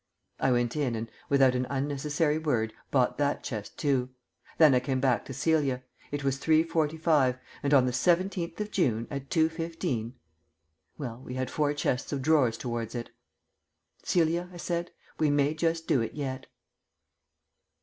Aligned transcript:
I 0.39 0.51
went 0.51 0.75
in 0.75 0.95
and, 0.95 1.11
without 1.29 1.53
an 1.53 1.67
unnecessary 1.69 2.39
word, 2.39 2.73
bought 2.89 3.19
that 3.19 3.43
chest 3.43 3.77
too. 3.77 4.09
Then 4.57 4.73
I 4.73 4.79
came 4.79 4.99
back 4.99 5.25
to 5.25 5.33
Celia. 5.35 5.83
It 6.11 6.23
was 6.23 6.39
3.45, 6.39 7.37
and 7.61 7.71
on 7.71 7.85
the 7.85 7.93
seventeenth 7.93 8.59
of 8.59 8.71
June 8.71 9.05
at 9.11 9.29
2.15 9.29 10.13
Well, 10.97 11.21
we 11.23 11.35
had 11.35 11.51
four 11.51 11.71
chests 11.75 12.11
of 12.11 12.23
drawers 12.23 12.57
towards 12.57 12.95
it. 12.95 13.11
"Celia," 14.03 14.49
I 14.51 14.57
said, 14.57 14.89
"we 15.19 15.29
may 15.29 15.53
just 15.53 15.85
do 15.87 16.01
it 16.01 16.15
yet." 16.15 16.47